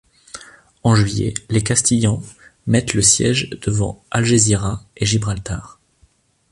[0.81, 2.23] En juillet, les Castillans
[2.65, 5.79] mettent le siège devant Algésiras et Gibraltar.